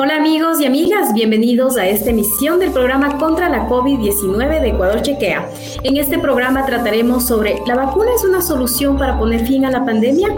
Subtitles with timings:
[0.00, 5.02] Hola amigos y amigas, bienvenidos a esta emisión del programa contra la COVID-19 de Ecuador
[5.02, 5.50] Chequea.
[5.82, 9.84] En este programa trataremos sobre ¿la vacuna es una solución para poner fin a la
[9.84, 10.28] pandemia?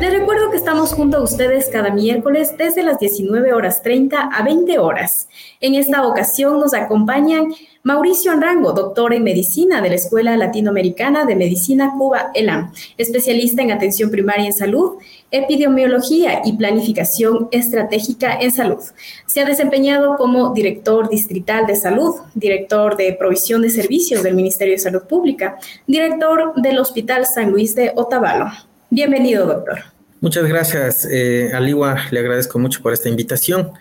[0.00, 4.42] Les recuerdo que estamos junto a ustedes cada miércoles desde las 19 horas 30 a
[4.44, 5.28] 20 horas.
[5.60, 7.52] En esta ocasión nos acompañan
[7.84, 13.72] Mauricio Anrango, doctor en medicina de la Escuela Latinoamericana de Medicina Cuba, ELAM, especialista en
[13.72, 14.98] atención primaria en salud,
[15.32, 18.78] epidemiología y planificación estratégica en salud.
[19.26, 24.74] Se ha desempeñado como director distrital de salud, director de provisión de servicios del Ministerio
[24.74, 28.46] de Salud Pública, director del Hospital San Luis de Otavalo.
[28.90, 29.80] Bienvenido, doctor.
[30.20, 31.96] Muchas gracias, eh, Aliwa.
[32.12, 33.72] Le agradezco mucho por esta invitación.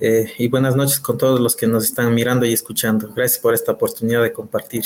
[0.00, 3.08] Eh, y buenas noches con todos los que nos están mirando y escuchando.
[3.14, 4.84] Gracias por esta oportunidad de compartir.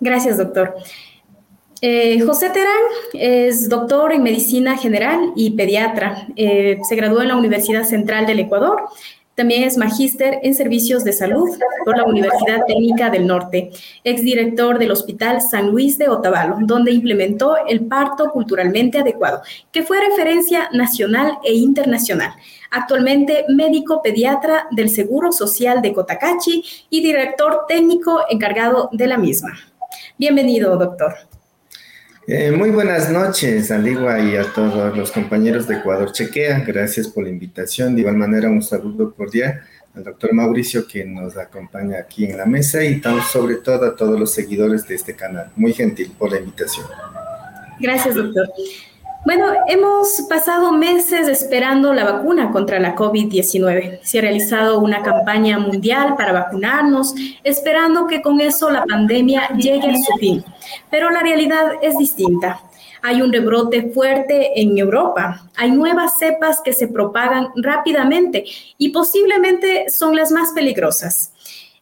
[0.00, 0.74] Gracias, doctor.
[1.80, 6.28] Eh, José Terán es doctor en medicina general y pediatra.
[6.36, 8.82] Eh, se graduó en la Universidad Central del Ecuador.
[9.34, 11.48] También es magíster en servicios de salud
[11.84, 13.70] por la Universidad Técnica del Norte,
[14.04, 20.06] exdirector del Hospital San Luis de Otavalo, donde implementó el parto culturalmente adecuado, que fue
[20.06, 22.34] referencia nacional e internacional
[22.72, 29.52] actualmente médico pediatra del Seguro Social de Cotacachi y director técnico encargado de la misma.
[30.18, 31.14] Bienvenido, doctor.
[32.28, 36.60] Eh, muy buenas noches, Aligua, y a todos los compañeros de Ecuador Chequea.
[36.60, 37.96] Gracias por la invitación.
[37.96, 39.60] De igual manera, un saludo cordial
[39.94, 44.18] al doctor Mauricio, que nos acompaña aquí en la mesa, y sobre todo a todos
[44.20, 45.50] los seguidores de este canal.
[45.56, 46.86] Muy gentil por la invitación.
[47.80, 48.48] Gracias, doctor.
[49.24, 54.00] Bueno, hemos pasado meses esperando la vacuna contra la COVID-19.
[54.02, 57.14] Se ha realizado una campaña mundial para vacunarnos,
[57.44, 60.44] esperando que con eso la pandemia llegue a su fin.
[60.90, 62.62] Pero la realidad es distinta.
[63.00, 65.48] Hay un rebrote fuerte en Europa.
[65.56, 68.44] Hay nuevas cepas que se propagan rápidamente
[68.76, 71.32] y posiblemente son las más peligrosas.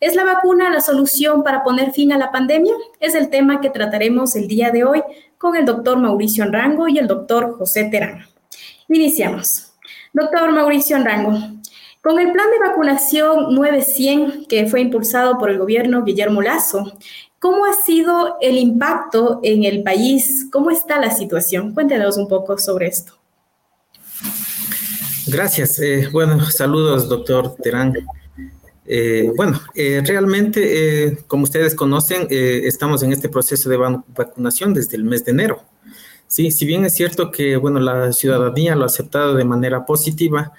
[0.01, 2.73] ¿Es la vacuna la solución para poner fin a la pandemia?
[3.01, 5.03] Es el tema que trataremos el día de hoy
[5.37, 8.25] con el doctor Mauricio Anrango y el doctor José Terán.
[8.89, 9.75] Iniciamos.
[10.15, 11.39] Doctor Mauricio Anrango,
[12.03, 16.91] con el plan de vacunación 900 que fue impulsado por el gobierno Guillermo Lazo,
[17.39, 20.49] ¿cómo ha sido el impacto en el país?
[20.51, 21.75] ¿Cómo está la situación?
[21.75, 23.13] Cuéntenos un poco sobre esto.
[25.27, 25.79] Gracias.
[25.79, 27.93] Eh, bueno, saludos, doctor Terán.
[28.93, 34.97] Eh, bueno, eh, realmente, eh, como ustedes conocen, estamos en este proceso de vacunación desde
[34.97, 35.63] el mes de enero.
[36.27, 40.53] Sí, si bien es cierto que, bueno, la ciudadanía lo ha aceptado de manera positiva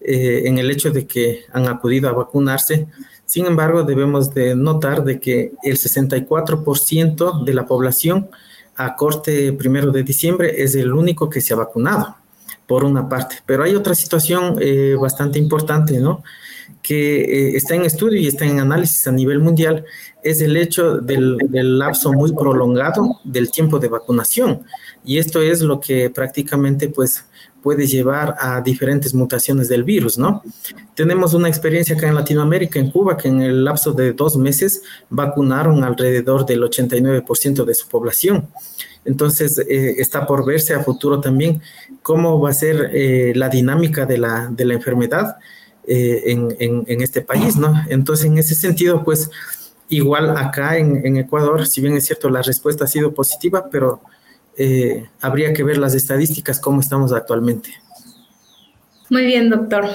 [0.00, 2.88] en el hecho de que han acudido a vacunarse,
[3.24, 8.30] sin embargo, debemos de notar de que el 64% de la población
[8.74, 12.16] a corte primero de diciembre es el único que se ha vacunado,
[12.70, 13.34] por una parte.
[13.46, 14.56] Pero hay otra situación
[14.96, 16.22] bastante importante, ¿no?
[16.82, 19.84] que eh, está en estudio y está en análisis a nivel mundial
[20.22, 21.38] es el hecho del,
[21.78, 24.62] lapso muy prolongado del tiempo de vacunación.
[25.04, 27.24] Y esto es lo que prácticamente pues
[27.62, 30.42] puede llevar a diferentes mutaciones del virus, ¿no?
[30.94, 34.82] Tenemos una experiencia acá en Latinoamérica, en Cuba, que en el lapso de dos meses
[35.08, 38.48] vacunaron alrededor del 89% de su población.
[39.04, 41.62] Entonces, eh, está por verse a futuro también
[42.02, 45.36] cómo va a ser eh, la dinámica de la, de la enfermedad
[45.86, 46.22] eh,
[46.58, 47.74] en, este país, ¿no?
[47.88, 49.30] Entonces, en ese sentido, pues
[49.88, 54.02] igual acá en, Ecuador, si bien es cierto, la respuesta ha sido positiva, pero
[54.62, 57.70] eh, habría que ver las estadísticas, cómo estamos actualmente.
[59.08, 59.88] Muy bien, doctor.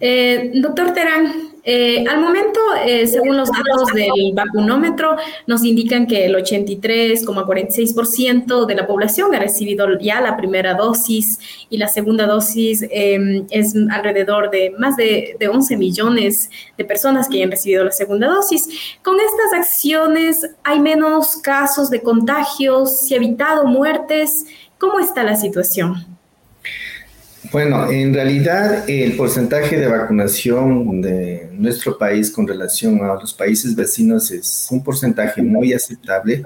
[0.00, 5.16] Eh, doctor Terán, eh, al momento, eh, según los datos del vacunómetro,
[5.46, 11.38] nos indican que el 83,46% de la población ha recibido ya la primera dosis
[11.68, 17.28] y la segunda dosis em, es alrededor de más de, de 11 millones de personas
[17.28, 18.68] que han recibido la segunda dosis.
[19.02, 23.06] Con estas acciones, ¿hay menos casos de contagios?
[23.06, 24.46] ¿Se ha evitado muertes?
[24.78, 26.09] ¿Cómo está la situación?
[27.44, 33.74] Bueno, en realidad el porcentaje de vacunación de nuestro país con relación a los países
[33.74, 36.42] vecinos es un porcentaje muy aceptable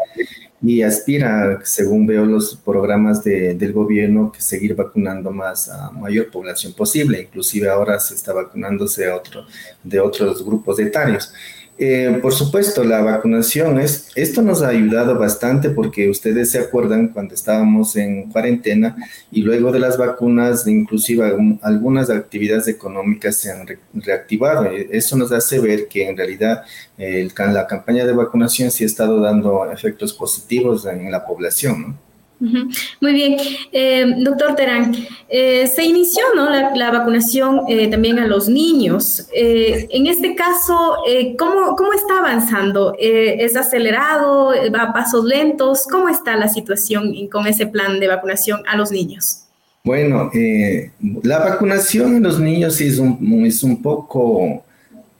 [0.62, 6.72] y aspira, según veo los programas del gobierno, que seguir vacunando más a mayor población
[6.72, 7.22] posible.
[7.22, 9.44] Inclusive ahora se está vacunándose a otro,
[9.82, 11.34] de otros grupos etarios.
[11.76, 17.08] Eh, por supuesto, la vacunación es, esto nos ha ayudado bastante porque ustedes se acuerdan
[17.08, 18.96] cuando estábamos en cuarentena
[19.32, 24.66] y luego de las vacunas, inclusive algunas actividades económicas se han reactivado.
[24.66, 26.62] E, eso nos hace ver que en realidad
[26.96, 31.82] la campaña de vacunación sí ha estado dando efectos positivos en la población.
[31.82, 32.03] ¿no?
[32.40, 33.36] Muy bien.
[33.72, 34.94] Eh, doctor Terán,
[35.28, 36.50] eh, se inició ¿no?
[36.50, 39.26] la, vacunación eh, también a los niños.
[39.32, 40.96] en este caso,
[41.38, 42.94] ¿cómo, ¿cómo, está avanzando?
[42.98, 44.52] ¿Es acelerado?
[44.74, 45.86] ¿Va a pasos lentos?
[45.90, 49.40] ¿Cómo está la situación con ese plan de vacunación a los niños?
[49.84, 50.30] Bueno,
[51.22, 54.64] la vacunación a los niños es un, es un poco,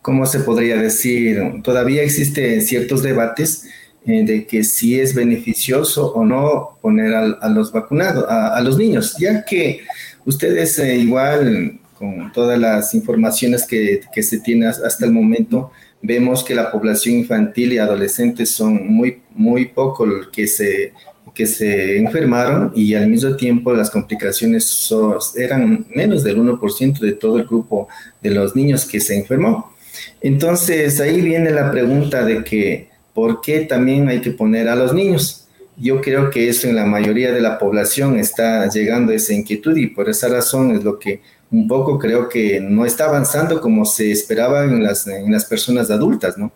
[0.03, 1.39] ¿cómo se podría decir?
[1.63, 3.69] Todavía existen ciertos debates
[4.07, 9.17] eh, de que si es beneficioso o no poner a, los vacunados, a, los niños,
[9.19, 9.81] ya que
[10.25, 15.71] ustedes eh, igual con todas las informaciones que, que se tiene hasta el momento,
[16.03, 20.93] vemos que la población infantil y adolescentes son muy, muy poco que se,
[21.33, 24.93] que se enfermaron y al mismo tiempo las complicaciones
[25.35, 27.89] eran menos del 1% de todo el grupo
[28.23, 29.73] de los niños que se enfermó.
[30.21, 34.93] Entonces ahí viene la pregunta de que ¿por qué también hay que poner a los
[34.93, 35.47] niños?
[35.77, 39.77] Yo creo que eso en la mayoría de la población está llegando a esa inquietud
[39.77, 41.21] y por esa razón es lo que
[41.51, 45.91] un poco creo que no está avanzando como se esperaba en las, en las personas
[45.91, 46.53] adultas, ¿no?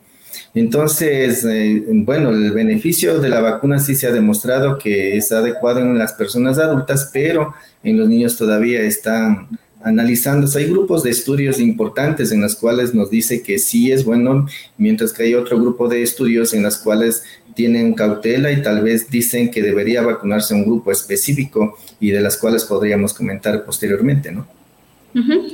[0.55, 5.81] Entonces, eh, bueno, el beneficio de la vacuna sí se ha demostrado que es adecuado
[5.81, 9.49] en las personas adultas, pero en los niños todavía están
[9.83, 10.49] analizando.
[10.57, 14.47] Hay grupos de estudios importantes en los cuales nos dice que sí es bueno,
[14.77, 17.23] mientras que hay otro grupo de estudios en los cuales
[17.55, 22.37] tienen cautela y tal vez dicen que debería vacunarse un grupo específico y de las
[22.37, 24.47] cuales podríamos comentar posteriormente, ¿no?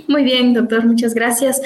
[0.08, 1.62] Muy bien, doctor, muchas gracias.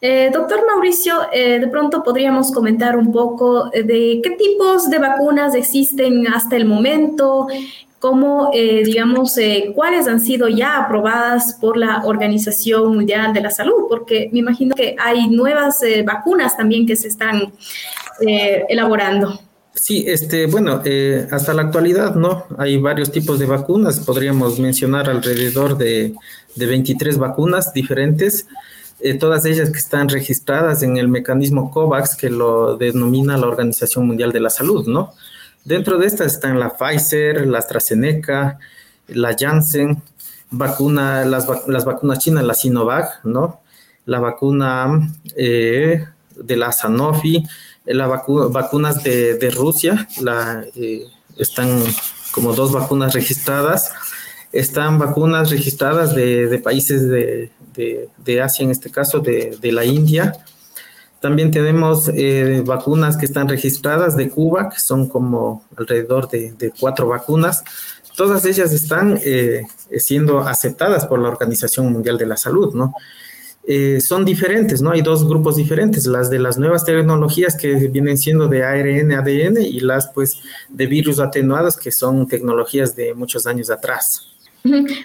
[0.00, 5.54] Eh, doctor Mauricio, eh, de pronto podríamos comentar un poco de qué tipos de vacunas
[5.54, 7.48] existen hasta el momento,
[8.02, 13.50] cómo, eh, digamos, eh, cuáles han sido ya aprobadas por la Organización Mundial de la
[13.50, 17.52] Salud, porque me imagino que hay nuevas eh, vacunas también que se están
[18.68, 19.40] elaborando.
[19.74, 20.82] Sí, este, bueno,
[21.30, 22.44] hasta la actualidad, ¿no?
[22.58, 26.14] Hay varios tipos de vacunas, podríamos mencionar alrededor de,
[26.56, 28.46] de 23 vacunas diferentes,
[29.18, 34.30] todas ellas que están registradas en el mecanismo COVAX, que lo denomina la Organización Mundial
[34.32, 35.14] de la Salud, ¿no?
[35.64, 38.58] Dentro de estas están la Pfizer, la AstraZeneca,
[39.08, 40.02] la Janssen,
[40.50, 43.60] vacuna, las, vacunas chinas, la Sinovac, ¿no?
[44.04, 46.04] La vacuna eh,
[46.36, 47.44] de la Sanofi,
[47.84, 51.06] las vacunas de, Rusia, la, eh,
[51.36, 51.82] están
[52.32, 53.92] como dos vacunas registradas.
[54.52, 60.32] Están vacunas registradas de, países de, Asia, en este caso de, la India,
[61.22, 67.06] también tenemos eh, vacunas que están registradas de Cuba, que son como alrededor de, cuatro
[67.06, 67.62] vacunas.
[68.16, 69.62] Todas ellas están eh,
[69.98, 72.92] siendo aceptadas por la Organización Mundial de la Salud, ¿no?
[73.64, 74.90] Eh, son diferentes, ¿no?
[74.90, 79.62] Hay dos grupos diferentes, las de las nuevas tecnologías que vienen siendo de ARN, ADN
[79.62, 84.31] y las pues de virus atenuados que son tecnologías de muchos años atrás.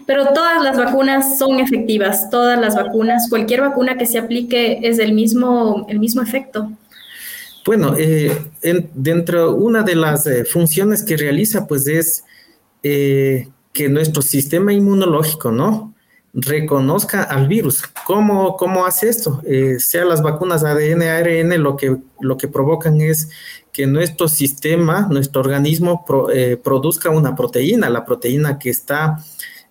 [0.05, 4.99] Pero todas las vacunas son efectivas, todas las vacunas, cualquier vacuna que se aplique es
[4.99, 6.71] el mismo, el mismo efecto.
[7.65, 8.31] Bueno, eh,
[8.93, 12.23] dentro una de las eh, funciones que realiza, pues es
[12.81, 15.93] eh, que nuestro sistema inmunológico, ¿no?
[16.33, 17.83] Reconozca al virus.
[18.05, 19.41] ¿Cómo, cómo hace esto?
[19.79, 23.29] sea las vacunas ADN, ARN, lo que, lo que provocan es
[23.77, 26.03] que nuestro sistema, nuestro organismo
[26.63, 29.23] produzca una proteína, la proteína que está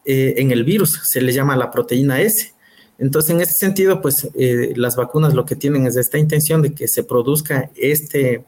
[0.04, 2.54] eh, en el virus, se le llama la proteína S.
[3.00, 6.72] Entonces, en ese sentido, pues eh, las vacunas lo que tienen es esta intención de
[6.72, 8.44] que se produzca este,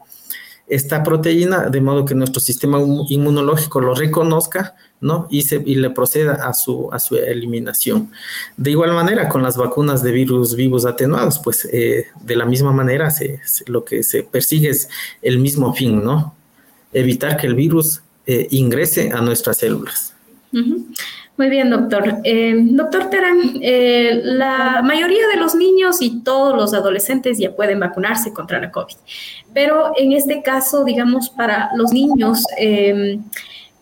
[0.69, 5.27] esta proteína, de modo que nuestro sistema inmunológico lo reconozca, ¿no?
[5.29, 8.11] Y, se, y le proceda a su, a su eliminación.
[8.57, 12.71] De igual manera, con las vacunas de virus vivos atenuados, pues eh, de la misma
[12.71, 14.89] manera se, lo que se persigue es
[15.21, 16.35] el mismo fin, ¿no?
[16.93, 18.01] Evitar que el virus
[18.51, 20.13] ingrese a nuestras células.
[21.39, 22.17] Muy bien, doctor.
[22.25, 27.79] Eh, doctor Terán, eh, la mayoría de los niños y todos los adolescentes ya pueden
[27.79, 28.95] vacunarse contra la COVID,
[29.53, 33.19] pero en este caso, digamos, para los niños, eh,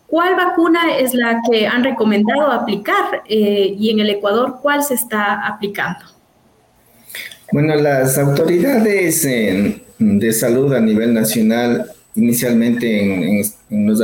[0.08, 5.46] ¿cuál vacuna es la que han recomendado aplicar y en el Ecuador cuál se está
[5.46, 6.00] aplicando?
[7.52, 13.00] Bueno, las autoridades de salud a nivel nacional inicialmente
[13.70, 14.00] en, los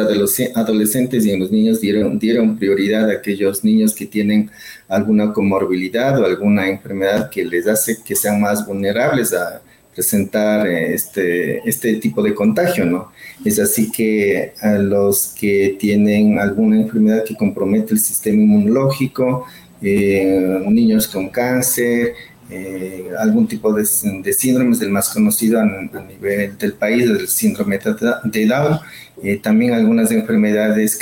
[0.55, 4.51] adolescentes y en los niños dieron, dieron prioridad a aquellos niños que tienen
[4.89, 9.63] alguna comorbilidad o alguna enfermedad que les hace que sean más vulnerables a
[9.95, 13.13] presentar este, este tipo de contagio, ¿no?
[13.45, 19.47] Es así que a los que tienen alguna enfermedad que compromete el sistema inmunológico,
[19.83, 22.15] eh, niños con cáncer,
[22.51, 23.83] eh, algún tipo de,
[24.23, 28.79] de, síndromes, del más conocido a, nivel del país, el síndrome de Down,
[29.23, 30.97] eh, también algunas enfermedades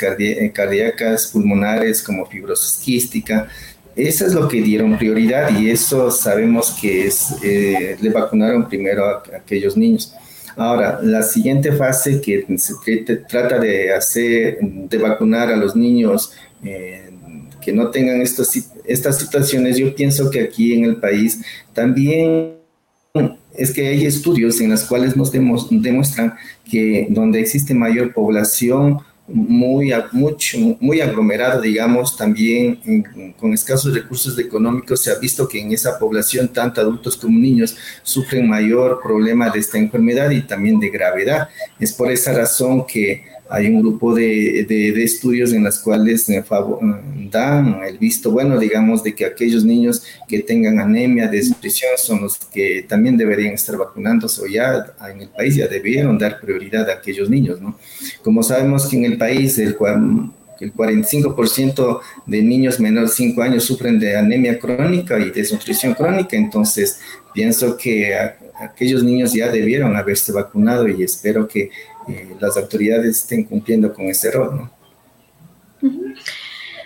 [0.53, 3.49] cardíacas, pulmonares como fibrosis quística.
[3.95, 9.23] Eso es lo que dieron prioridad y eso sabemos que es, le vacunaron primero a,
[9.37, 10.13] aquellos niños.
[10.55, 12.73] Ahora, la siguiente fase que se
[13.27, 16.31] trata de hacer, de vacunar a los niños
[17.63, 18.51] que no tengan estos,
[18.85, 21.41] estas situaciones, yo pienso que aquí en el país
[21.73, 22.55] también
[23.55, 26.33] es que hay estudios en los cuales nos demuestran
[26.69, 28.99] que donde existe mayor población,
[29.33, 35.71] muy, mucho, muy aglomerado, digamos, también con escasos recursos económicos, se ha visto que en
[35.71, 40.89] esa población, tanto adultos como niños, sufren mayor problema de esta enfermedad y también de
[40.89, 41.49] gravedad.
[41.79, 43.23] Es por esa razón que
[43.53, 46.25] hay un grupo de, de, estudios en los cuales
[47.29, 52.39] dan el visto bueno, digamos, de que aquellos niños que tengan anemia, desnutrición, son los
[52.51, 56.93] que también deberían estar vacunándose o ya en el país ya debieron dar prioridad a
[56.93, 57.77] aquellos niños, ¿no?
[58.23, 59.77] Como sabemos que en el país el,
[60.59, 66.35] el 45% de niños menores de 5 años sufren de anemia crónica y desnutrición crónica,
[66.35, 66.99] entonces
[67.35, 68.15] pienso que
[68.55, 71.69] aquellos niños ya debieron haberse vacunado y espero que
[72.07, 74.71] eh, las autoridades estén cumpliendo con ese ¿no?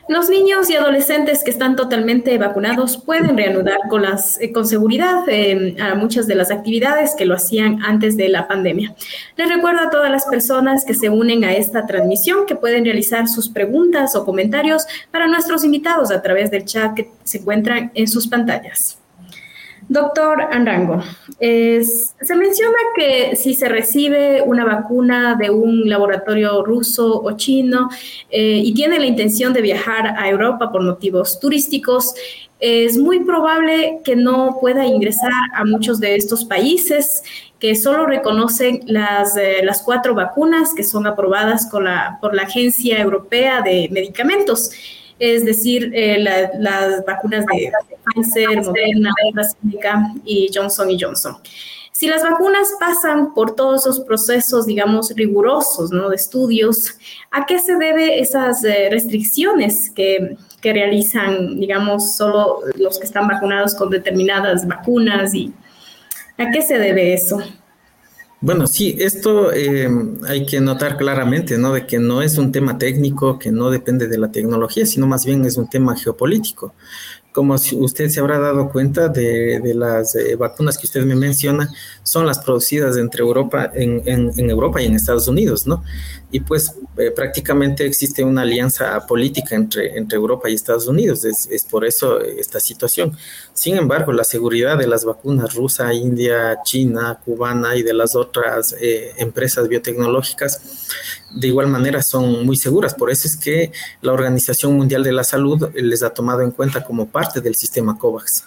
[0.09, 5.27] Los niños y adolescentes que están totalmente vacunados pueden reanudar con, las, eh, con seguridad
[5.27, 8.95] eh, a muchas de las actividades que lo hacían antes de la pandemia.
[9.35, 13.27] Les recuerdo a todas las personas que se unen a esta transmisión que pueden realizar
[13.27, 18.07] sus preguntas o comentarios para nuestros invitados a través del chat que se encuentran en
[18.07, 18.97] sus pantallas.
[19.89, 21.01] Doctor Anrango,
[21.39, 27.89] se menciona que si se recibe una vacuna de un laboratorio ruso o chino
[28.29, 32.13] eh, y tiene la intención de viajar a Europa por motivos turísticos,
[32.59, 37.23] es muy probable que no pueda ingresar a muchos de estos países
[37.59, 43.61] que solo reconocen las, eh, las cuatro vacunas que son aprobadas por la Agencia Europea
[43.61, 44.71] de Medicamentos
[45.19, 47.71] es decir, eh, las vacunas de
[48.05, 51.37] Pfizer, Moderna, AstraZeneca y Johnson y Johnson.
[51.91, 56.09] Si las vacunas pasan por todos esos procesos, digamos, rigurosos, ¿no?
[56.09, 56.95] De estudios,
[57.31, 63.27] ¿a qué se debe esas eh, restricciones que, que realizan, digamos, solo los que están
[63.27, 65.51] vacunados con determinadas vacunas y
[66.37, 67.39] a qué se debe eso?
[68.39, 69.89] Bueno, sí, esto eh,
[70.27, 71.73] hay que notar claramente, ¿no?
[71.73, 75.25] De que no es un tema técnico, que no depende de la tecnología, sino más
[75.25, 76.73] bien es un tema geopolítico
[77.37, 81.69] como usted se habrá dado cuenta de, las eh, vacunas que usted me menciona,
[82.01, 85.83] son las producidas entre Europa, en, Europa y en Estados Unidos, ¿no?
[86.29, 91.63] Y pues eh, prácticamente existe una alianza política entre, entre Europa y Estados Unidos, es,
[91.69, 93.17] por eso esta situación.
[93.53, 98.75] Sin embargo, la seguridad de las vacunas rusa, india, china, cubana y de las otras
[98.81, 100.87] eh, empresas biotecnológicas,
[101.33, 102.93] de igual manera son muy seguras.
[102.93, 106.83] Por eso es que la Organización Mundial de la Salud les ha tomado en cuenta
[106.83, 108.43] como parte del sistema COVAX.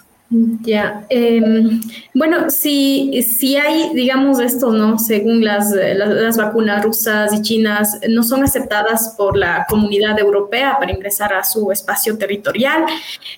[0.63, 1.81] Ya, em,
[2.13, 4.97] bueno, si, si hay, digamos, esto, ¿no?
[4.97, 10.93] Según las, las, vacunas rusas y chinas, no son aceptadas por la comunidad europea para
[10.93, 12.85] ingresar a su espacio territorial.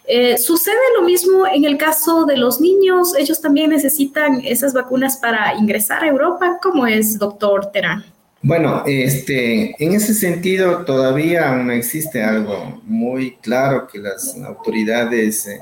[0.06, 3.16] Eh, ¿Sucede lo mismo en el caso de los niños?
[3.18, 6.60] ¿Ellos también necesitan esas vacunas para ingresar a Europa?
[6.62, 8.06] ¿Cómo es, doctor Terán?
[8.44, 15.60] Bueno, este, en ese sentido todavía no existe algo muy claro que las autoridades eh,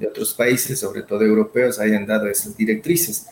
[0.00, 3.26] de otros países, sobre todo europeos, hayan dado esas directrices.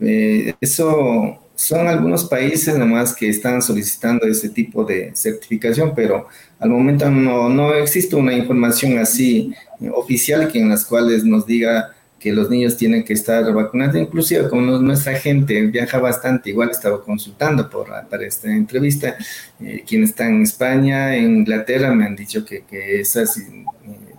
[0.00, 6.26] Eh, eso son algunos países nomás que están solicitando ese tipo de certificación, pero
[6.58, 11.46] al momento no, no existe una información así eh, oficial que en las cuales nos
[11.46, 16.70] diga que los niños tienen que estar vacunados, inclusive como nuestra gente viaja bastante, igual
[16.70, 19.14] estaba consultando por, para esta entrevista,
[19.60, 23.38] eh, quienes están en España, en Inglaterra, me han dicho que, que esas,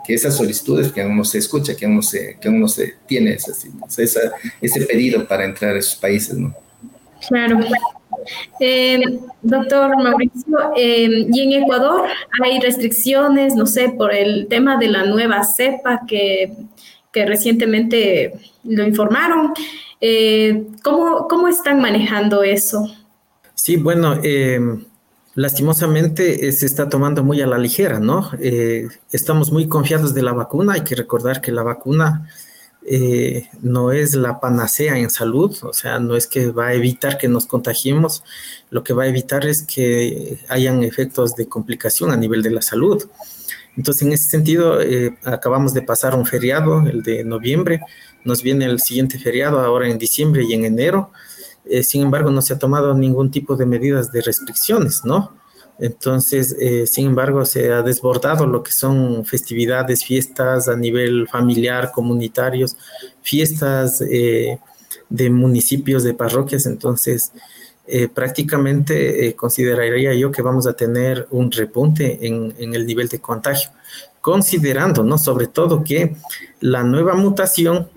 [0.06, 2.68] que esas solicitudes que aún no se escucha, que aún no se, que aún no
[2.68, 3.66] se tiene esas,
[3.98, 4.20] esa,
[4.62, 6.54] ese pedido para entrar a esos países, ¿no?
[7.28, 7.60] Claro.
[8.60, 9.02] Eh,
[9.42, 12.08] doctor Mauricio, y en Ecuador
[12.44, 16.54] hay restricciones, no sé, por el tema de la nueva cepa que
[17.16, 18.34] que recientemente
[18.66, 19.54] lo informaron.
[20.02, 22.94] Eh, ¿cómo, están manejando eso?
[23.54, 24.60] Sí, bueno, eh,
[25.36, 28.32] lastimosamente eh, se está tomando muy a la ligera, ¿no?
[29.12, 30.74] estamos muy confiados de la vacuna.
[30.74, 32.28] Hay que recordar que la vacuna
[32.88, 37.18] eh, no es la panacea en salud, o sea, no es que va a evitar
[37.18, 38.24] que nos contagiemos,
[38.70, 42.62] lo que va a evitar es que hayan efectos de complicación a nivel de la
[42.62, 43.04] salud.
[43.76, 47.82] Entonces, en ese sentido, eh, acabamos de pasar un feriado, el de noviembre,
[48.24, 51.12] nos viene el siguiente feriado ahora en diciembre y en enero.
[51.68, 55.34] Eh, sin embargo, no se ha tomado ningún tipo de medidas de restricciones, ¿no?
[55.78, 61.92] Entonces, eh, sin embargo, se ha desbordado lo que son festividades, fiestas a nivel familiar,
[61.92, 62.78] comunitarios,
[63.22, 66.66] fiestas de municipios, de parroquias.
[66.66, 67.34] Entonces,
[68.14, 73.70] prácticamente consideraría yo que vamos a tener un repunte en, en, el nivel de contagio,
[74.22, 75.18] considerando, ¿no?
[75.18, 76.16] Sobre todo que
[76.62, 77.90] la nueva mutación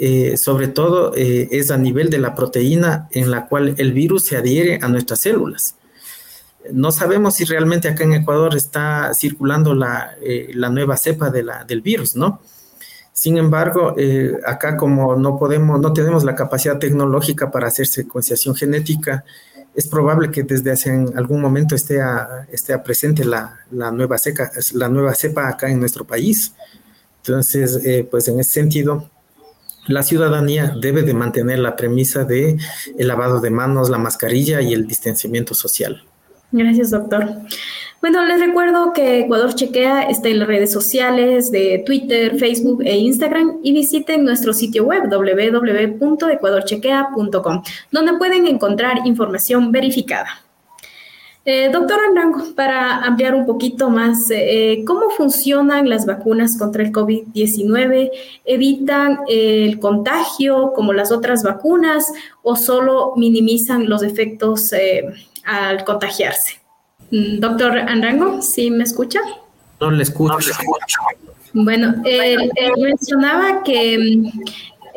[0.00, 4.26] eh, sobre todo eh, es a nivel de la proteína en la cual el virus
[4.26, 5.74] se adhiere a nuestras células.
[6.72, 11.64] No sabemos si realmente acá en Ecuador está circulando la, eh, nueva cepa de la,
[11.64, 12.40] del virus, ¿no?
[13.12, 13.96] Sin embargo,
[14.46, 19.24] acá como no podemos, no tenemos la capacidad tecnológica para hacer secuenciación genética,
[19.74, 21.98] es probable que desde hace algún momento esté,
[22.52, 26.54] esté presente la, nueva seca, la nueva cepa acá en nuestro país.
[27.24, 29.10] Entonces, pues en ese sentido,
[29.88, 32.56] la ciudadanía debe de mantener la premisa de
[32.98, 36.02] el lavado de manos, la mascarilla y el distanciamiento social.
[36.52, 37.26] Gracias, doctor.
[38.00, 42.96] Bueno, les recuerdo que Ecuador Chequea está en las redes sociales de Twitter, Facebook e
[42.96, 50.28] Instagram y visiten nuestro sitio web www.ecuadorchequea.com, donde pueden encontrar información verificada.
[51.50, 56.92] Eh, doctor Andango, para ampliar un poquito más, eh, ¿cómo funcionan las vacunas contra el
[56.92, 58.10] COVID-19?
[58.44, 62.04] ¿Evitan el contagio como las otras vacunas
[62.42, 65.06] o solo minimizan los efectos eh,
[65.42, 66.60] al contagiarse?
[67.10, 69.20] Mm, doctor Andango, ¿sí me escucha?
[69.80, 70.52] No le escucho.
[71.54, 74.20] Bueno, él mencionaba que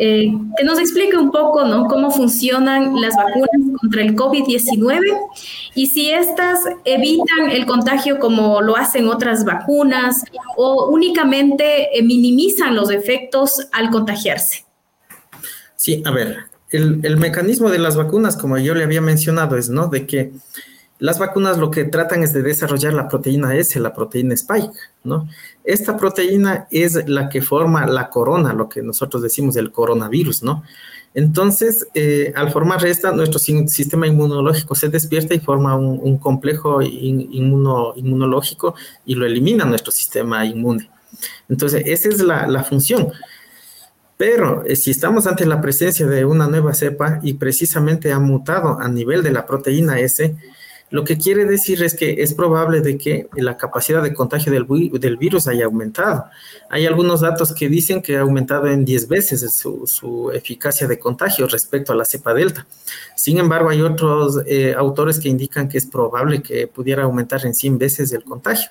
[0.04, 1.86] eh, que nos explique un poco ¿no?
[1.86, 5.00] cómo funcionan las vacunas contra el COVID-19
[5.76, 10.24] y si estas evitan el contagio como lo hacen otras vacunas
[10.58, 14.66] o únicamente eh, minimizan los efectos al contagiarse.
[15.76, 19.70] Sí, a ver, el, el, mecanismo de las vacunas, como yo le había mencionado, es
[19.70, 19.88] ¿no?
[19.88, 20.32] de que
[21.02, 24.72] las vacunas lo que tratan es de desarrollar la proteína S, la proteína spike,
[25.04, 25.28] ¿no?
[25.64, 30.64] Esta proteína es la que forma la corona, lo que nosotros decimos del coronavirus, ¿no?
[31.16, 38.76] Entonces, eh, al formar esta, nuestro sistema inmunológico se despierta y forma un, complejo inmunológico
[39.04, 40.88] y lo elimina nuestro sistema inmune.
[41.50, 43.12] Entonces, esa es la, la función.
[44.18, 48.80] Pero eh, si estamos ante la presencia de una nueva cepa y precisamente ha mutado
[48.80, 50.36] a nivel de la proteína S,
[50.92, 54.68] lo que quiere decir es que es probable de que la capacidad de contagio del,
[55.00, 56.26] del virus haya aumentado.
[56.70, 61.48] Hay algunos datos que dicen que ha aumentado en 10 veces su, eficacia de contagio
[61.48, 62.68] respecto a la cepa delta.
[63.16, 67.54] Sin embargo, hay otros eh, autores que indican que es probable que pudiera aumentar en
[67.54, 68.70] 100 veces el contagio.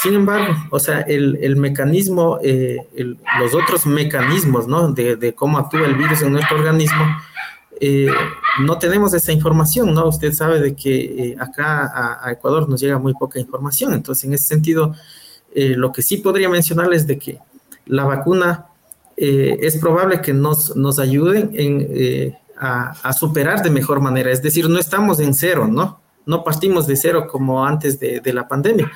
[0.00, 4.92] Sin embargo, o sea, el, mecanismo, eh, los otros mecanismos, ¿no?
[4.92, 7.04] De, de cómo actúa el virus en nuestro organismo,
[7.80, 8.08] eh,
[8.60, 10.06] no tenemos esa información, ¿no?
[10.06, 14.34] Usted sabe de que eh, acá a, Ecuador nos llega muy poca información, entonces en
[14.34, 14.94] ese sentido,
[15.54, 17.38] eh, lo que sí podría mencionarles es de que
[17.86, 18.66] la vacuna
[19.14, 24.80] es probable que nos, nos ayude en, a, superar de mejor manera, es decir, no
[24.80, 26.00] estamos en cero, ¿no?
[26.26, 28.90] No partimos de cero como antes de, la pandemia,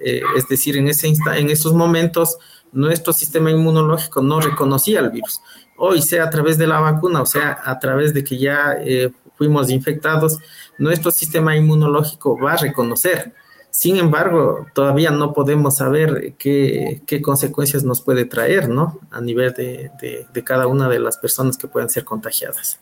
[0.00, 2.38] es decir, en, ese en esos momentos
[2.72, 5.40] nuestro sistema inmunológico no reconocía el virus
[5.76, 9.10] hoy sea a través de la vacuna o sea a través de que ya eh,
[9.38, 10.38] fuimos infectados,
[10.76, 13.32] nuestro sistema inmunológico va a reconocer.
[13.70, 18.98] Sin embargo, todavía no podemos saber qué, consecuencias nos puede traer, ¿no?
[19.10, 22.80] A nivel de, cada una de las personas que pueden ser contagiadas.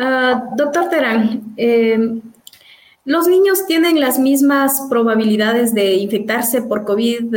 [0.00, 2.20] Ah, doctor Terán, eh,
[3.08, 7.34] ¿Los niños tienen las mismas probabilidades de infectarse por COVID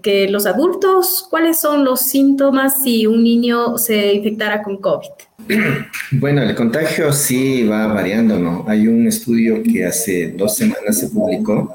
[0.00, 1.26] que los adultos?
[1.28, 5.08] ¿Cuáles son los síntomas si un niño se infectara con COVID?
[6.12, 8.64] Bueno, el contagio sí va variando, ¿no?
[8.68, 11.74] Hay un estudio que hace dos semanas se publicó,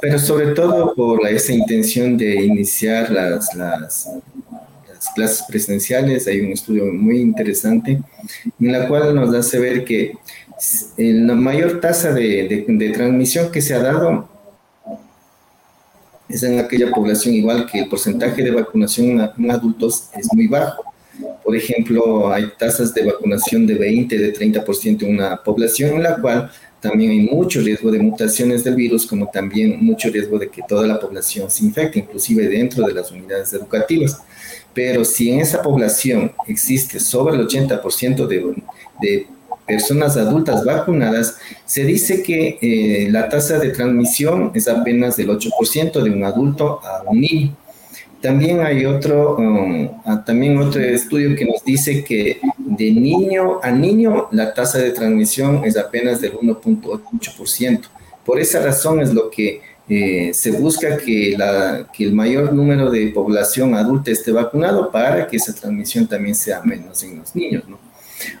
[0.00, 4.08] pero sobre todo por esa intención de iniciar las, las,
[4.88, 8.00] las clases presenciales, hay un estudio muy interesante
[8.60, 10.12] en la cual nos hace ver que
[10.96, 14.28] la mayor tasa de, transmisión que se ha dado
[16.28, 20.84] es en aquella población igual que el porcentaje de vacunación en adultos es muy bajo.
[21.42, 26.16] Por ejemplo, hay tasas de vacunación de 20, de 30% en una población en la
[26.16, 30.62] cual también hay mucho riesgo de mutaciones del virus, como también mucho riesgo de que
[30.66, 34.22] toda la población se infecte, inclusive dentro de las unidades educativas.
[34.72, 38.62] Pero si en esa población existe sobre el 80% de,
[39.02, 39.26] de
[39.70, 46.02] personas adultas vacunadas, se dice que eh, la tasa de transmisión es apenas del 8%
[46.02, 47.56] de un adulto a un niño.
[48.20, 53.70] También hay otro, um, ah, también otro estudio que nos dice que de niño a
[53.70, 57.80] niño la tasa de transmisión es apenas del 1.8%.
[58.26, 62.90] Por esa razón es lo que eh, se busca que, la, que el mayor número
[62.90, 67.64] de población adulta esté vacunado para que esa transmisión también sea menos en los niños,
[67.68, 67.89] ¿no?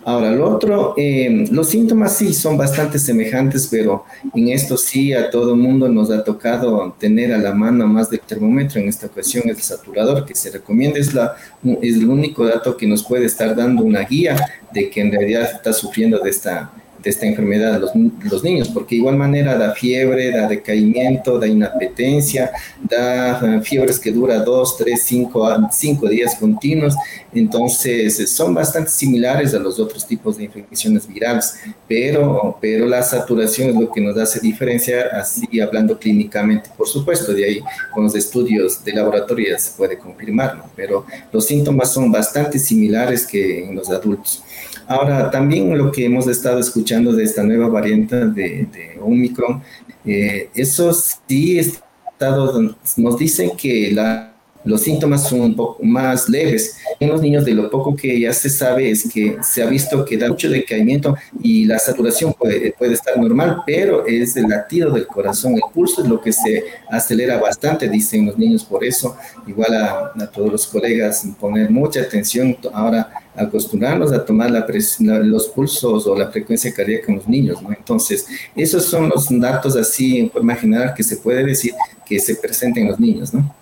[0.04, 5.30] Ahora, lo otro, eh, los síntomas sí son bastante semejantes, pero en esto sí a
[5.30, 8.80] todo mundo nos ha tocado tener a la mano más del termómetro.
[8.80, 11.34] En esta ocasión el saturador que se recomienda, es, la,
[11.82, 14.36] es el único dato que nos puede estar dando una guía
[14.72, 16.70] de que en realidad está sufriendo de esta
[17.02, 17.90] de esta enfermedad los,
[18.30, 22.50] los, niños, porque de igual manera da fiebre, da decaimiento, da inapetencia,
[22.82, 26.94] da eh, fiebres que dura dos, tres, cinco, cinco días continuos,
[27.32, 31.54] entonces son bastante similares a los otros tipos de infecciones virales,
[31.88, 37.32] pero, pero la saturación es lo que nos hace diferenciar, así hablando clínicamente, por supuesto,
[37.32, 37.60] de ahí
[37.92, 43.64] con los estudios de laboratorio se puede confirmarlo, pero los síntomas son bastante similares que
[43.64, 44.42] en los adultos.
[44.90, 49.62] Ahora, también lo que hemos estado escuchando de esta nueva variante de, de Omicron,
[50.04, 51.60] eh, eso sí
[52.96, 54.30] nos dicen que la
[54.64, 56.76] los síntomas son un poco más leves.
[56.98, 60.04] En los niños, de lo poco que ya se sabe es que se ha visto
[60.04, 64.90] que da mucho decaimiento y la saturación puede, puede estar normal, pero es el latido
[64.90, 68.64] del corazón, el pulso es lo que se acelera bastante, dicen los niños.
[68.64, 75.48] Por eso, igual a, todos los colegas, poner mucha atención ahora, acostumbrarnos a tomar los
[75.48, 77.62] pulsos o la frecuencia cardíaca en los niños.
[77.62, 77.70] ¿no?
[77.72, 81.72] Entonces, esos son los datos así en forma general que se puede decir
[82.06, 83.32] que se presentan en los niños.
[83.32, 83.54] ¿no?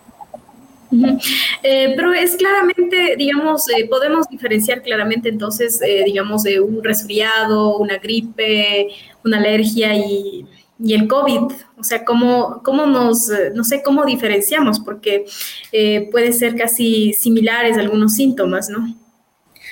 [1.63, 7.77] Eh, pero es claramente, digamos, eh, podemos diferenciar claramente entonces, eh, digamos, de un resfriado,
[7.77, 8.89] una gripe,
[9.25, 10.47] una alergia y,
[10.89, 11.53] el COVID.
[11.77, 14.79] O sea, ¿cómo, cómo nos, no sé, cómo diferenciamos?
[14.79, 15.25] Porque
[16.13, 18.95] puede ser casi similares algunos síntomas, ¿no?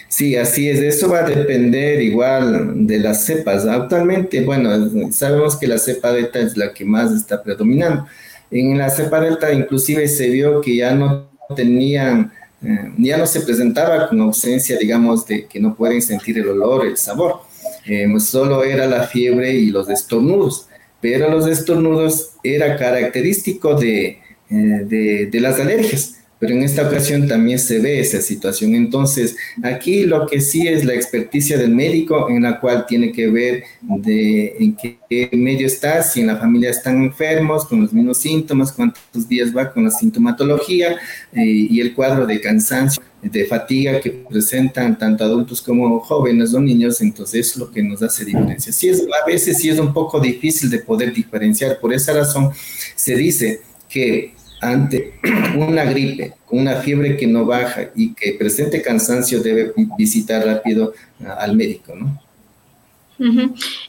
[0.08, 0.80] Sí, así es.
[0.80, 3.66] Eso va a depender igual de las cepas.
[3.66, 8.06] Actualmente, bueno, sabemos que la cepa beta es la que más está predominando
[8.50, 13.40] en la cepa delta inclusive se vio que ya no tenían, eh, ya no se
[13.40, 17.40] presentaba con ausencia, digamos, de que no pueden sentir el olor, el sabor.
[17.86, 20.68] Eh, solo era la fiebre y los estornudos,
[21.00, 24.18] pero los estornudos era característico de,
[24.50, 28.74] eh, de, de las alergias pero en esta ocasión también se ve esa situación.
[28.74, 33.28] Entonces, aquí lo que sí es la experticia del médico, en la cual tiene que
[33.28, 38.18] ver de en qué medio está, si en la familia están enfermos, con los mismos
[38.18, 40.96] síntomas, cuántos días va con la sintomatología
[41.32, 46.60] eh, y el cuadro de cansancio, de fatiga que presentan tanto adultos como jóvenes o
[46.60, 48.72] niños, entonces es lo que nos hace diferencia.
[48.72, 52.50] Sí es, a veces sí es un poco difícil de poder diferenciar, por esa razón
[52.94, 54.35] se dice que
[54.70, 55.14] ante
[55.56, 60.92] una gripe, con una fiebre que no baja y que presente cansancio, debe visitar rápido
[61.24, 62.26] ah, al médico, ¿no?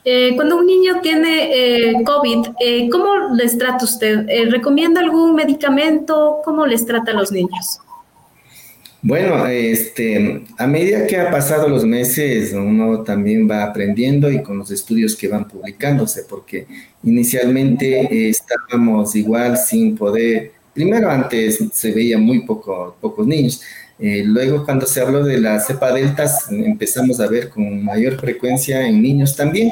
[0.06, 1.50] Eh, cuando un niño tiene
[1.90, 4.26] eh, COVID, eh, ¿cómo les trata usted?
[4.50, 6.40] ¿Recomienda algún medicamento?
[6.46, 7.80] ¿Cómo les trata a los niños?
[9.02, 14.58] Bueno, este, a medida que ha pasado los meses, uno también va aprendiendo y con
[14.58, 16.66] los estudios que van publicándose, porque
[17.04, 23.63] inicialmente estábamos igual sin poder Primero, antes se veía muy poco, pocos niños.
[23.98, 28.88] Eh, luego, cuando se habló de la cepa delta, empezamos a ver con mayor frecuencia
[28.88, 29.72] en niños también.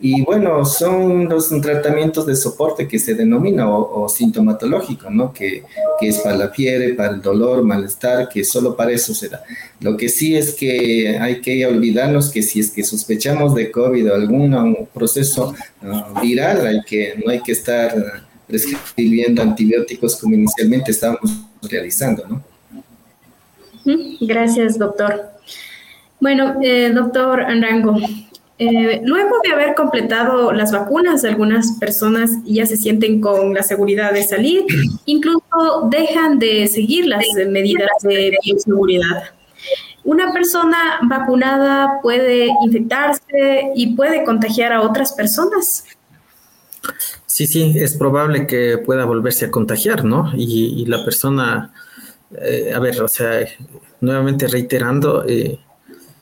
[0.00, 5.30] Y bueno, son los tratamientos de soporte que se denomina o, sintomatológico, ¿no?
[5.30, 5.62] Que,
[6.00, 9.42] que, es para la fiebre, para el dolor, malestar, que solo para eso se da.
[9.80, 14.10] Lo que sí es que hay que olvidarnos que si es que sospechamos de COVID
[14.10, 20.90] o algún proceso uh, viral, hay que, no hay que estar prescribiendo antibióticos como inicialmente
[20.90, 21.30] estábamos
[21.62, 22.42] realizando, ¿no?
[24.20, 25.30] Gracias, doctor.
[26.20, 27.96] Bueno, eh, doctor Anrango,
[28.58, 34.12] eh, luego de haber completado las vacunas, algunas personas ya se sienten con la seguridad
[34.12, 34.64] de salir,
[35.04, 39.24] incluso dejan de seguir las medidas de bioseguridad.
[40.04, 45.84] Una persona vacunada puede infectarse y puede contagiar a otras personas.
[47.36, 50.32] Sí, sí, es probable que pueda volverse a contagiar, ¿no?
[50.34, 51.70] Y, la persona,
[52.34, 53.46] eh, a ver, o sea,
[54.00, 55.60] nuevamente reiterando, eh,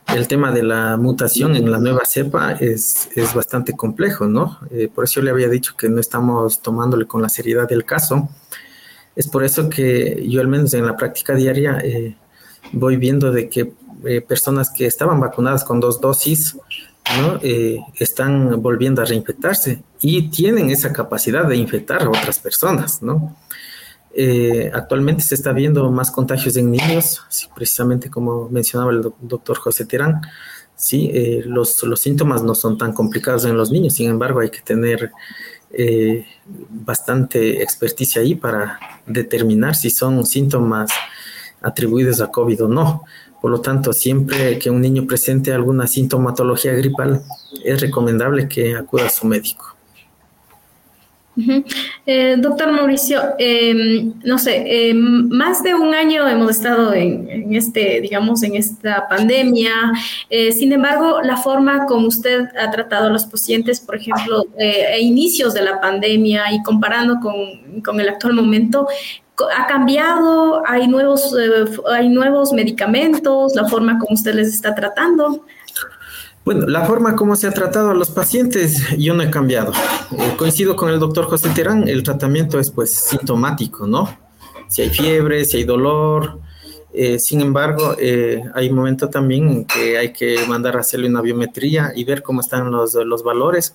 [0.09, 4.59] el tema de la mutación en la nueva cepa es, es bastante complejo, ¿no?
[4.73, 7.85] Eh, por eso yo le había dicho que no estamos tomándole con la seriedad del
[7.85, 8.29] caso.
[9.15, 11.81] Es por eso que yo al menos en la práctica diaria
[12.73, 13.73] voy viendo de que
[14.27, 16.57] personas que estaban vacunadas con dos dosis,
[17.21, 17.39] ¿no?
[17.99, 23.01] están volviendo a reinfectarse y tienen esa capacidad de infectar a otras personas.
[24.17, 27.23] Eh, actualmente se está viendo más contagios en niños,
[27.55, 30.23] precisamente como mencionaba el doctor José Terán.
[30.93, 35.13] Eh, los, síntomas no son tan complicados en los niños, sin embargo hay que tener
[35.71, 36.27] eh,
[36.69, 40.91] bastante experticia ahí para determinar si son síntomas
[41.63, 43.05] atribuidos a COVID o no.
[43.45, 47.21] Por lo tanto, siempre que un niño presente alguna sintomatología gripal,
[47.63, 49.74] es recomendable que acuda a su médico.
[52.07, 58.01] Eh, doctor Mauricio, em, no sé, em, más de un año hemos estado en, este,
[58.01, 59.73] digamos, en esta pandemia.
[60.31, 64.87] Eh, sin embargo, la forma como usted ha tratado a los pacientes, por ejemplo, eh,
[64.95, 68.87] a inicios de la pandemia y comparando con, con el actual momento,
[69.57, 71.35] ha cambiado, hay nuevos,
[71.91, 75.45] hay nuevos medicamentos, la forma como usted les está tratando.
[76.45, 79.73] Bueno, la forma como se ha tratado a los pacientes, yo no he cambiado.
[80.13, 84.15] Eh, coincido con el doctor José Terán, el tratamiento es pues sintomático, ¿no?
[84.69, 86.41] Si hay fiebre, si hay dolor.
[86.93, 91.23] Eh, sin embargo, eh, hay momentos también en que hay que mandar a hacerle una
[91.23, 93.75] biometría y ver cómo están los, los valores.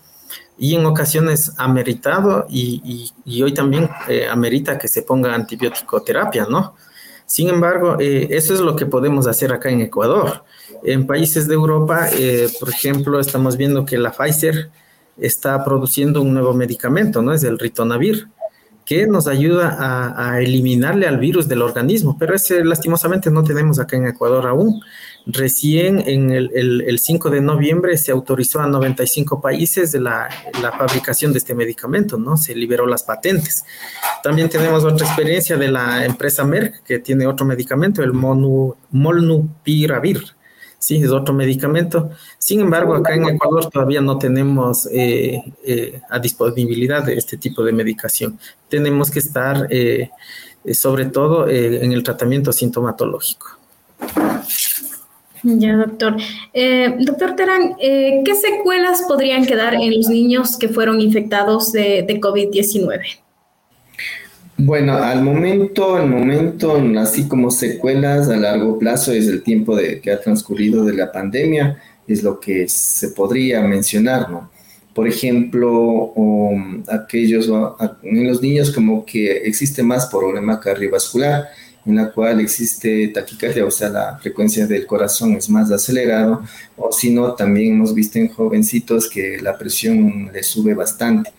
[0.60, 3.89] Y en ocasiones ha meritado y, y, hoy también
[4.29, 6.75] amerita que se ponga antibiótico terapia, ¿no?
[7.30, 10.44] Sin embargo, eso es lo que podemos hacer acá en Ecuador.
[10.84, 14.72] En países de Europa, eh, por ejemplo, estamos viendo que la Pfizer
[15.15, 17.32] está produciendo un nuevo medicamento, ¿no?
[17.32, 18.30] Es el ritonavir,
[18.89, 23.97] que nos ayuda a, eliminarle al virus del organismo, pero ese lastimosamente no tenemos acá
[23.97, 24.82] en Ecuador aún.
[25.28, 30.28] Recién en el, 5 de noviembre se autorizó a 95 países de la,
[30.75, 32.36] fabricación de este medicamento, ¿no?
[32.36, 33.63] Se liberó las patentes.
[34.23, 40.38] También tenemos otra experiencia de la empresa Merck, que tiene otro medicamento, el molnupiravir
[40.80, 42.10] sí, es otro medicamento.
[42.38, 47.63] Sin embargo, acá en Ecuador todavía no tenemos eh, eh, a disponibilidad de este tipo
[47.63, 48.39] de medicación.
[48.68, 50.10] Tenemos que estar eh,
[50.74, 53.58] sobre todo en el tratamiento sintomatológico.
[55.42, 56.18] Ya, doctor.
[57.00, 63.20] doctor Terán, ¿qué secuelas podrían quedar en los niños que fueron infectados de COVID-19?
[64.62, 70.02] Bueno, al momento, al momento, así como secuelas a largo plazo es el tiempo de,
[70.02, 74.52] que ha transcurrido de la pandemia, es lo que se podría mencionar, ¿no?
[74.93, 75.72] Por ejemplo,
[76.13, 77.50] um, aquellos,
[78.04, 81.48] en los niños como que existe más problema cardiovascular,
[81.86, 86.41] en la cual existe taquicardia, o sea, la frecuencia del corazón es más acelerado,
[86.76, 91.32] o si no, también hemos visto en jovencitos que la presión le sube bastante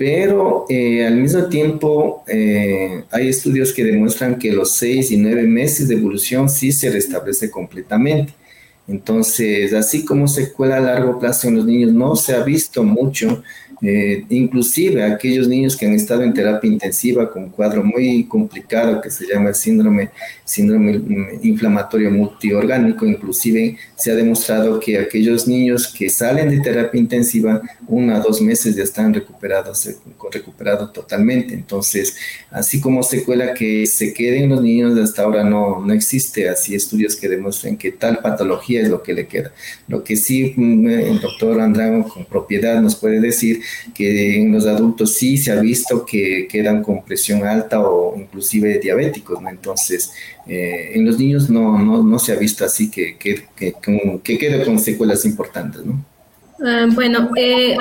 [0.00, 5.42] pero eh, al mismo tiempo eh, hay estudios que demuestran que los seis y nueve
[5.42, 8.32] meses de evolución sí se restablece completamente.
[8.88, 13.42] Entonces, así como secuela a largo plazo en los niños no se ha visto mucho,
[13.82, 19.00] eh, inclusive aquellos niños que han estado en terapia intensiva con un cuadro muy complicado
[19.00, 20.10] que se llama el síndrome,
[20.44, 21.00] síndrome
[21.42, 28.14] inflamatorio multiorgánico, inclusive se ha demostrado que aquellos niños que salen de terapia intensiva, uno
[28.14, 29.88] a dos meses ya están recuperados,
[30.30, 31.54] recuperados totalmente.
[31.54, 32.16] Entonces,
[32.50, 37.16] así como secuela que se queden los niños, hasta ahora no, no existe así estudios
[37.16, 39.52] que demuestren que tal patología es lo que le queda.
[39.88, 43.62] Lo que sí mm, el doctor Andrago con propiedad nos puede decir
[43.94, 48.78] que en los adultos sí se ha visto que quedan con presión alta o inclusive
[48.78, 49.48] diabéticos, ¿no?
[49.48, 50.12] Entonces,
[50.46, 53.74] eh, en los niños no, no, no, se ha visto así que, que, que,
[54.22, 56.04] que quede con secuelas importantes, ¿no?
[56.64, 57.76] Ah, bueno, eh,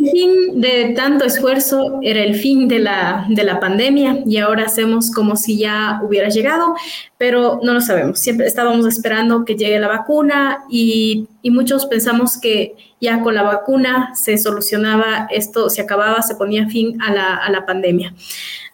[0.00, 4.66] el fin de tanto esfuerzo era el fin de la, de la pandemia y ahora
[4.66, 6.74] hacemos como si ya hubiera llegado,
[7.16, 8.18] pero no lo sabemos.
[8.18, 13.42] Siempre estábamos esperando que llegue la vacuna y, y muchos pensamos que ya con la
[13.42, 18.14] vacuna se solucionaba esto, se acababa, se ponía fin a la, a la pandemia.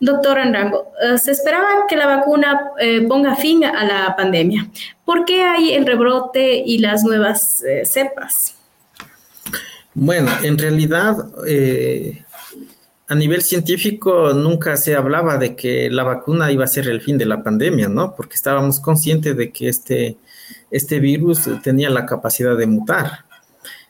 [0.01, 4.69] Doctor Anrango, eh, se esperaba que la vacuna eh, ponga fin a la pandemia.
[5.05, 8.57] ¿Por qué hay el rebrote y las nuevas eh, cepas?
[9.95, 12.25] Bueno, en realidad, eh,
[13.07, 17.17] a nivel científico nunca se hablaba de que la vacuna iba a ser el fin
[17.17, 18.15] de la pandemia, ¿no?
[18.17, 20.17] Porque estábamos conscientes de que este,
[20.71, 23.25] este virus tenía la capacidad de mutar.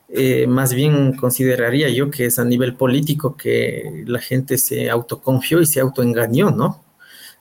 [0.08, 5.60] Eh, más bien consideraría yo que es a nivel político que la gente se autoconfió
[5.60, 6.84] y se autoengañó, ¿no?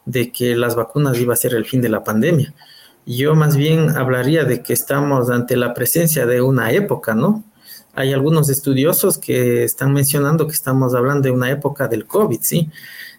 [0.05, 2.53] De que las vacunas iba a ser el fin de la pandemia
[3.05, 7.43] Yo más bien hablaría de que estamos ante la presencia de una época, ¿no?
[7.93, 12.69] Hay algunos estudiosos que están mencionando que estamos hablando de una época del COVID, ¿sí?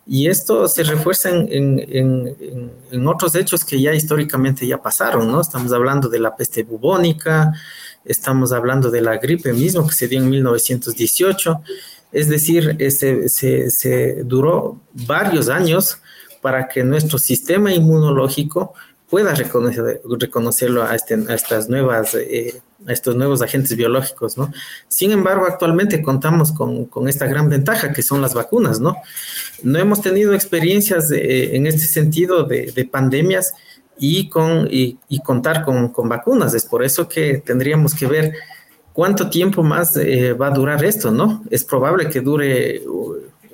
[0.06, 5.40] Y esto se refuerza en, otros hechos que ya históricamente ya pasaron, ¿no?
[5.40, 7.52] Estamos hablando de la peste bubónica,
[8.04, 11.62] estamos hablando de la gripe mismo que se dio en 1918,
[12.12, 15.98] es decir, eh, se, duró varios años
[16.42, 18.74] para que nuestro sistema inmunológico
[19.08, 24.53] pueda reconocer, reconocerlo a, este, a estas nuevas eh, estos nuevos agentes biológicos, ¿no?
[24.88, 28.97] Sin embargo, actualmente contamos con, esta gran ventaja que son las vacunas, ¿no?
[29.62, 33.55] No hemos tenido experiencias en este sentido de, pandemias
[33.99, 36.55] y, con, y, contar con, vacunas.
[36.55, 38.35] Es por eso que tendríamos que ver
[38.92, 41.42] cuánto tiempo más eh, va a durar esto, ¿no?
[41.51, 42.83] Es probable que dure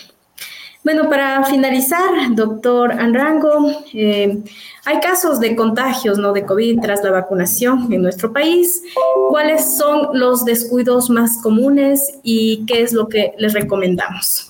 [0.84, 4.42] Bueno, para finalizar, doctor Anrango, eh,
[4.84, 6.32] hay casos de contagios ¿no?
[6.32, 8.82] de COVID tras la vacunación en nuestro país.
[9.30, 14.48] ¿Cuáles son los descuidos más comunes y qué es lo que les recomendamos?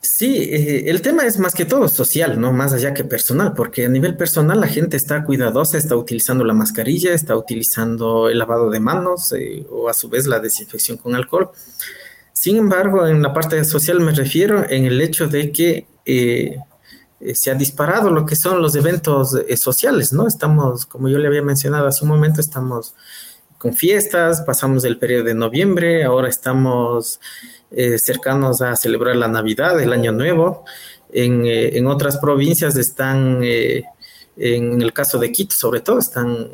[0.00, 3.84] Sí, eh, el tema es más que todo social, no más allá que personal, porque
[3.84, 8.70] a nivel personal la gente está cuidadosa, está utilizando la mascarilla, está utilizando el lavado
[8.70, 11.50] de manos eh, o a su vez la desinfección con alcohol.
[12.46, 16.56] Sin embargo, en la parte social me refiero en el hecho de que eh,
[17.18, 20.28] eh, se ha disparado lo que son los eventos eh, sociales, ¿no?
[20.28, 22.94] Estamos, como yo le había mencionado hace un momento, estamos
[23.58, 27.18] con fiestas, pasamos el periodo de noviembre, ahora estamos
[27.96, 30.64] cercanos a celebrar la Navidad, el Año Nuevo.
[31.12, 33.42] En, en otras provincias están
[34.36, 36.48] en el caso de Quito, sobre todo, están,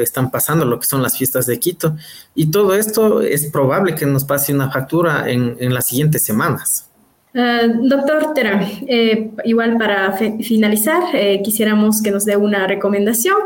[0.00, 1.96] están pasando lo que son las fiestas de Quito.
[2.34, 6.86] Y todo esto es probable que nos pase una factura en, las siguientes semanas.
[7.34, 13.36] Eh, doctor Terán, eh, igual para finalizar, eh, quisiéramos que nos dé una recomendación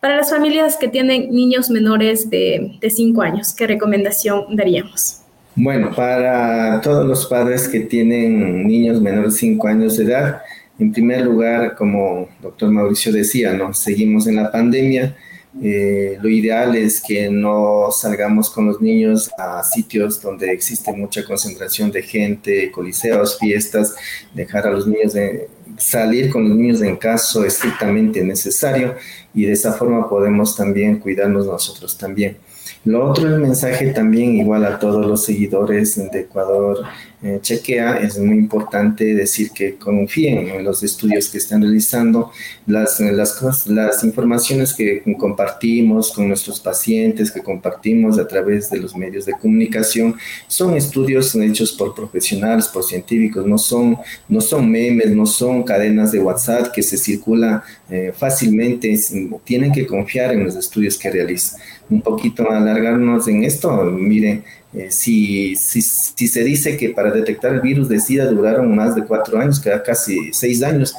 [0.00, 3.52] para las familias que tienen niños menores de 5 años.
[3.52, 5.18] ¿Qué recomendación daríamos?
[5.54, 10.40] Bueno, para todos los padres que tienen niños menores de 5 años de edad,
[10.82, 13.72] en primer lugar, como doctor Mauricio decía, ¿no?
[13.72, 15.16] seguimos en la pandemia.
[15.62, 21.24] Eh, lo ideal es que no salgamos con los niños a sitios donde existe mucha
[21.24, 23.94] concentración de gente, coliseos, fiestas,
[24.34, 28.94] dejar a los niños de salir con los niños en caso estrictamente necesario
[29.34, 32.38] y de esa forma podemos también cuidarnos nosotros también.
[32.84, 36.84] Lo otro, el mensaje también igual a todos los seguidores de Ecuador
[37.22, 42.32] eh, Chequea, es muy importante decir que confíen en los estudios que están realizando,
[42.66, 48.96] las, las, las informaciones que compartimos con nuestros pacientes, que compartimos a través de los
[48.96, 50.16] medios de comunicación,
[50.48, 53.96] son estudios hechos por profesionales, por científicos, no son,
[54.28, 58.98] no son memes, no son cadenas de WhatsApp que se circulan eh, fácilmente,
[59.44, 61.60] tienen que confiar en los estudios que realizan.
[61.92, 67.60] Un poquito alargarnos en esto, miren, eh, si, si, se dice que para detectar el
[67.60, 70.94] virus de SIDA duraron más de cuatro años, queda casi seis años,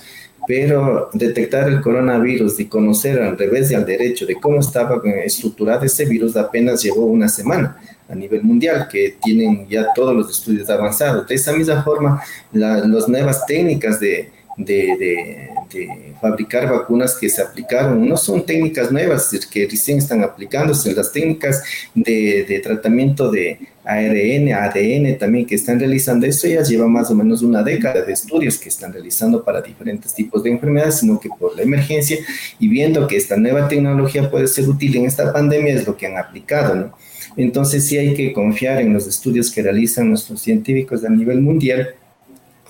[0.47, 5.83] pero detectar el coronavirus y conocer al revés y al derecho de cómo estaba estructurado
[5.83, 7.77] ese virus apenas llevó una semana
[8.07, 11.27] a nivel mundial, que tienen ya todos los estudios avanzados.
[11.27, 15.49] De esa misma forma, las nuevas técnicas de, de,
[16.21, 18.07] fabricar vacunas que se aplicaron.
[18.07, 21.63] No son técnicas nuevas que recién están aplicándose, las técnicas
[21.93, 26.25] de, tratamiento de ARN, ADN también que están realizando.
[26.25, 30.13] Esto ya lleva más o menos una década de estudios que están realizando para diferentes
[30.13, 32.17] tipos de enfermedades, sino que por la emergencia
[32.59, 36.07] y viendo que esta nueva tecnología puede ser útil en esta pandemia es lo que
[36.07, 36.93] han aplicado.
[37.35, 41.95] Entonces sí hay que confiar en los estudios que realizan nuestros científicos a nivel mundial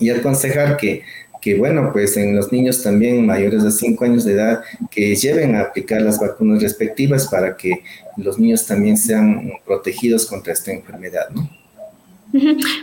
[0.00, 1.02] y aconsejar que
[1.44, 5.54] que bueno, pues en los niños también mayores de 5 años de edad que lleven
[5.54, 7.82] a aplicar las vacunas respectivas para que
[8.16, 11.46] los niños también sean protegidos contra esta enfermedad, ¿no?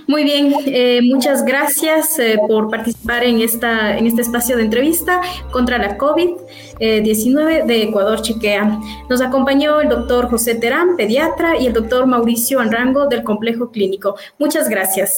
[0.07, 5.19] Muy bien, eh, muchas gracias eh, por participar en, esta, en este espacio de entrevista
[5.51, 8.79] contra la COVID-19 de Ecuador Chequea.
[9.09, 14.15] Nos acompañó el doctor José Terán, pediatra, y el doctor Mauricio Anrango del Complejo Clínico.
[14.37, 15.17] Muchas gracias.